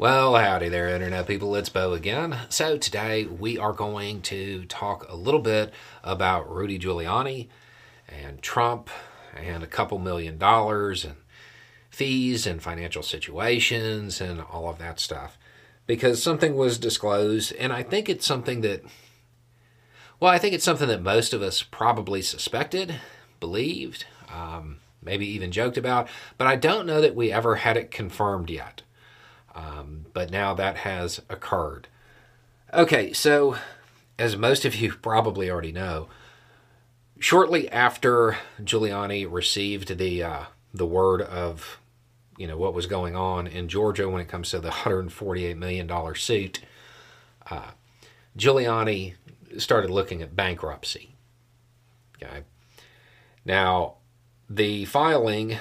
Well, 0.00 0.36
howdy 0.36 0.68
there, 0.68 0.88
Internet 0.88 1.26
people. 1.26 1.56
It's 1.56 1.70
Beau 1.70 1.92
again. 1.92 2.38
So, 2.50 2.78
today 2.78 3.24
we 3.24 3.58
are 3.58 3.72
going 3.72 4.22
to 4.22 4.64
talk 4.66 5.04
a 5.08 5.16
little 5.16 5.40
bit 5.40 5.74
about 6.04 6.48
Rudy 6.48 6.78
Giuliani 6.78 7.48
and 8.08 8.40
Trump 8.40 8.90
and 9.36 9.64
a 9.64 9.66
couple 9.66 9.98
million 9.98 10.38
dollars 10.38 11.04
and 11.04 11.16
fees 11.90 12.46
and 12.46 12.62
financial 12.62 13.02
situations 13.02 14.20
and 14.20 14.40
all 14.40 14.68
of 14.68 14.78
that 14.78 15.00
stuff. 15.00 15.36
Because 15.88 16.22
something 16.22 16.54
was 16.54 16.78
disclosed, 16.78 17.52
and 17.58 17.72
I 17.72 17.82
think 17.82 18.08
it's 18.08 18.24
something 18.24 18.60
that, 18.60 18.84
well, 20.20 20.30
I 20.30 20.38
think 20.38 20.54
it's 20.54 20.64
something 20.64 20.86
that 20.86 21.02
most 21.02 21.34
of 21.34 21.42
us 21.42 21.64
probably 21.64 22.22
suspected, 22.22 23.00
believed, 23.40 24.06
um, 24.32 24.78
maybe 25.02 25.26
even 25.26 25.50
joked 25.50 25.76
about, 25.76 26.08
but 26.36 26.46
I 26.46 26.54
don't 26.54 26.86
know 26.86 27.00
that 27.00 27.16
we 27.16 27.32
ever 27.32 27.56
had 27.56 27.76
it 27.76 27.90
confirmed 27.90 28.48
yet. 28.48 28.82
Um, 29.58 30.06
but 30.12 30.30
now 30.30 30.54
that 30.54 30.78
has 30.78 31.20
occurred. 31.28 31.88
Okay, 32.72 33.12
so 33.12 33.56
as 34.18 34.36
most 34.36 34.64
of 34.64 34.76
you 34.76 34.92
probably 35.02 35.50
already 35.50 35.72
know, 35.72 36.08
shortly 37.18 37.68
after 37.68 38.38
Giuliani 38.62 39.26
received 39.30 39.98
the 39.98 40.22
uh, 40.22 40.44
the 40.72 40.86
word 40.86 41.20
of 41.22 41.80
you 42.36 42.46
know 42.46 42.56
what 42.56 42.72
was 42.74 42.86
going 42.86 43.16
on 43.16 43.48
in 43.48 43.68
Georgia 43.68 44.08
when 44.08 44.20
it 44.20 44.28
comes 44.28 44.50
to 44.50 44.60
the 44.60 44.68
148 44.68 45.56
million 45.56 45.88
dollar 45.88 46.14
suit, 46.14 46.60
uh, 47.50 47.72
Giuliani 48.36 49.14
started 49.56 49.90
looking 49.90 50.22
at 50.22 50.36
bankruptcy. 50.36 51.16
Okay, 52.22 52.44
now 53.44 53.94
the 54.48 54.84
filing 54.84 55.58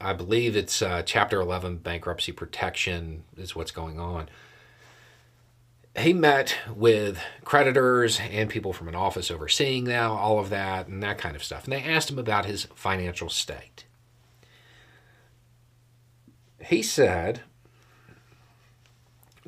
I 0.00 0.14
believe 0.14 0.56
it's 0.56 0.80
uh, 0.80 1.02
Chapter 1.04 1.40
11 1.40 1.78
bankruptcy 1.78 2.32
protection 2.32 3.24
is 3.36 3.54
what's 3.54 3.70
going 3.70 4.00
on. 4.00 4.28
He 5.98 6.12
met 6.12 6.56
with 6.74 7.20
creditors 7.44 8.20
and 8.30 8.48
people 8.48 8.72
from 8.72 8.88
an 8.88 8.94
office 8.94 9.30
overseeing 9.30 9.84
now 9.84 10.14
all 10.14 10.38
of 10.38 10.48
that 10.50 10.86
and 10.86 11.02
that 11.02 11.18
kind 11.18 11.36
of 11.36 11.44
stuff. 11.44 11.64
And 11.64 11.72
they 11.72 11.82
asked 11.82 12.10
him 12.10 12.18
about 12.18 12.46
his 12.46 12.64
financial 12.74 13.28
state. 13.28 13.84
He 16.64 16.82
said, 16.82 17.40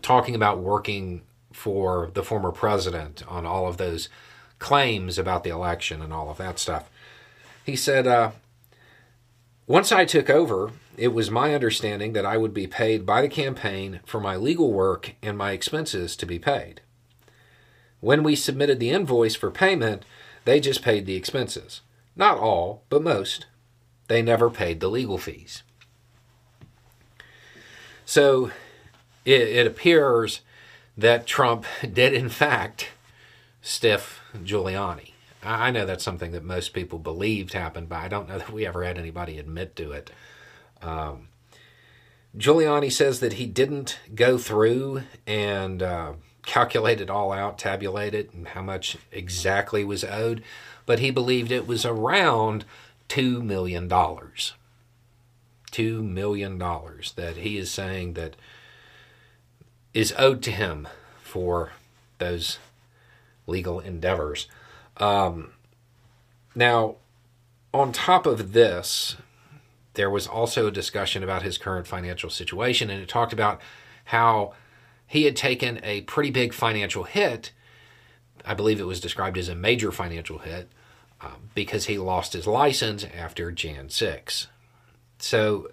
talking 0.03 0.35
about 0.35 0.59
working 0.59 1.23
for 1.53 2.11
the 2.13 2.25
former 2.25 2.51
president 2.51 3.23
on 3.29 3.47
all 3.47 3.69
of 3.69 3.77
those 3.77 4.09
claims 4.59 5.17
about 5.17 5.45
the 5.45 5.51
election 5.51 6.03
and 6.03 6.13
all 6.13 6.29
of 6.29 6.39
that 6.39 6.59
stuff, 6.59 6.91
he 7.65 7.77
said, 7.77 8.07
uh, 8.07 8.33
once 9.73 9.91
I 9.91 10.05
took 10.05 10.29
over, 10.29 10.71
it 10.99 11.15
was 11.15 11.31
my 11.31 11.55
understanding 11.55 12.13
that 12.13 12.27
I 12.27 12.37
would 12.37 12.53
be 12.53 12.67
paid 12.67 13.07
by 13.07 13.23
the 13.23 13.29
campaign 13.29 14.01
for 14.05 14.21
my 14.21 14.37
legal 14.37 14.71
work 14.71 15.15
and 15.23 15.39
my 15.39 15.53
expenses 15.53 16.15
to 16.17 16.27
be 16.27 16.39
paid. 16.39 16.83
When 18.01 18.23
we 18.23 18.37
submitted 18.37 18.81
the 18.81 18.91
invoice 18.91 19.35
for 19.35 19.51
payment, 19.51 20.05
they 20.45 20.61
just 20.61 20.83
paid 20.83 21.07
the 21.07 21.15
expenses. 21.15 21.81
Not 22.15 22.37
all, 22.37 22.83
but 22.91 23.03
most. 23.03 23.47
They 24.09 24.21
never 24.21 24.51
paid 24.51 24.81
the 24.81 24.91
legal 24.91 25.17
fees. 25.17 25.63
So 28.05 28.51
it, 29.25 29.41
it 29.41 29.67
appears 29.67 30.43
that 30.99 31.27
Trump 31.27 31.65
did, 31.81 32.13
in 32.13 32.29
fact, 32.29 32.89
stiff 33.63 34.21
Giuliani. 34.37 35.12
I 35.43 35.71
know 35.71 35.85
that's 35.85 36.05
something 36.05 36.33
that 36.33 36.45
most 36.45 36.73
people 36.73 36.99
believed 36.99 37.53
happened, 37.53 37.89
but 37.89 37.97
I 37.97 38.09
don't 38.09 38.29
know 38.29 38.39
that 38.39 38.53
we 38.53 38.67
ever 38.67 38.85
had 38.85 38.99
anybody 38.99 39.39
admit 39.39 39.77
to 39.77 39.93
it. 39.93 40.11
Um, 40.81 41.29
Giuliani 42.37 42.91
says 42.91 43.21
that 43.21 43.35
he 43.35 43.47
didn't 43.47 44.01
go 44.15 44.39
through 44.39 45.03
and 45.27 45.83
uh, 45.83 46.13
calculate 46.45 47.01
it 47.01 47.11
all 47.11 47.33
out, 47.33 47.59
tabulate 47.59 48.15
it, 48.15 48.33
and 48.33 48.49
how 48.49 48.63
much 48.63 48.97
exactly 49.11 49.85
was 49.85 50.05
owed, 50.05 50.43
but 50.87 50.99
he 50.99 51.11
believed 51.11 51.53
it 51.53 51.67
was 51.67 51.85
around 51.85 52.65
$2 53.09 53.43
million. 53.43 53.89
$2 53.89 54.53
million 56.03 56.59
that 56.59 57.37
he 57.37 57.59
is 57.59 57.71
saying 57.71 58.15
that 58.15 58.37
is 59.93 60.15
owed 60.19 60.43
to 60.43 60.51
him 60.51 60.89
for 61.23 61.73
those 62.19 62.59
legal 63.47 63.81
endeavors. 63.81 64.49
Um, 64.97 65.53
now, 66.55 66.97
on 67.73 67.93
top 67.93 68.27
of 68.27 68.53
this, 68.53 69.17
there 69.95 70.11
was 70.11 70.27
also 70.27 70.67
a 70.67 70.73
discussion 70.73 71.23
about 71.23 71.43
his 71.43 71.59
current 71.59 71.87
financial 71.87 72.31
situation, 72.31 72.91
and 72.91 73.01
it 73.01 73.09
talked 73.09 73.33
about 73.33 73.61
how 74.07 74.55
he 75.07 75.25
had 75.25 75.37
taken 75.37 75.81
a 75.83 76.03
pretty 76.03 76.31
big 76.31 76.53
financial 76.53 77.05
hit. 77.05 77.53
I 78.45 78.55
believe 78.55 78.81
it 78.81 78.87
was 78.87 79.01
described 79.01 79.39
as 79.39 79.49
a 79.49 79.55
major 79.55 79.93
financial 79.93 80.39
hit 80.39 80.69
um, 81.21 81.51
because 81.55 81.87
he 81.87 81.99
lost 81.99 82.33
his 82.33 82.47
license 82.47 83.05
after 83.05 83.53
Jan 83.53 83.89
6. 83.89 84.49
So, 85.19 85.71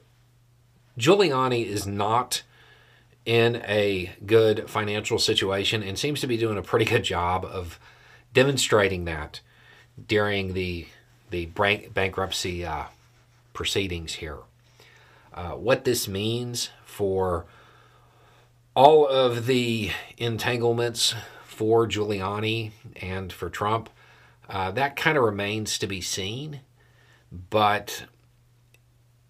Giuliani 0.98 1.66
is 1.66 1.88
not 1.88 2.44
in 3.26 3.58
a 3.66 4.12
good 4.26 4.70
financial 4.70 5.20
situation 5.20 5.82
and 5.84 5.98
seems 5.98 6.20
to 6.22 6.28
be 6.28 6.38
doing 6.38 6.58
a 6.58 6.62
pretty 6.62 6.86
good 6.86 7.04
job 7.04 7.46
of 7.46 7.80
demonstrating 8.34 9.06
that 9.06 9.42
during 10.08 10.54
the 10.54 10.88
the 11.30 11.46
bankruptcy 11.46 12.66
uh, 12.66 12.86
proceedings 13.54 14.16
here. 14.16 14.40
Uh, 15.34 15.52
what 15.52 15.86
this 15.86 16.08
means 16.08 16.72
for 16.86 17.46
all 18.76 19.08
of 19.08 19.46
the 19.46 19.92
entanglements 20.18 21.14
for 21.44 21.88
Giuliani 21.88 22.72
and 22.96 23.32
for 23.32 23.50
Trump, 23.50 23.90
uh, 24.50 24.72
that 24.72 24.96
kind 24.96 25.18
of 25.18 25.24
remains 25.24 25.78
to 25.78 25.88
be 25.88 26.02
seen. 26.02 26.62
But 27.32 28.06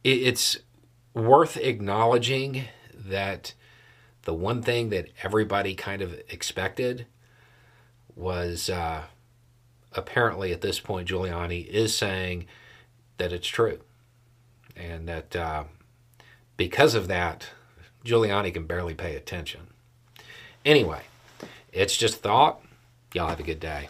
it, 0.03 0.21
it's 0.23 0.57
worth 1.13 1.57
acknowledging 1.57 2.65
that 2.93 3.53
the 4.23 4.33
one 4.33 4.61
thing 4.61 4.89
that 4.89 5.09
everybody 5.23 5.75
kind 5.75 6.01
of 6.01 6.13
expected 6.29 7.07
was 8.19 8.69
uh, 8.69 9.03
apparently 9.94 10.52
at 10.52 10.62
this 10.62 10.80
point 10.80 11.07
Giuliani 11.07 11.66
is 11.66 11.96
saying 11.96 12.46
that 13.18 13.34
it's 13.34 13.47
true, 13.47 13.80
and 14.75 15.07
that 15.07 15.35
uh, 15.35 15.63
because 16.57 16.96
of 16.96 17.07
that, 17.07 17.47
Giuliani 18.06 18.53
can 18.53 18.66
barely 18.66 18.94
pay 18.94 19.16
attention. 19.16 19.68
Anyway, 20.66 21.02
it's 21.72 21.97
just 21.97 22.22
thought. 22.22 22.62
Y'all 23.13 23.30
have 23.30 23.40
a 23.40 23.44
good 23.44 23.59
day. 23.59 23.90